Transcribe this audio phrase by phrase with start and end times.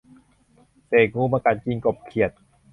[0.87, 2.31] เสกงูมากัดกินกบเขียด